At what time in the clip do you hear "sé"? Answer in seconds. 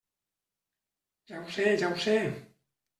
1.59-1.69, 2.11-2.21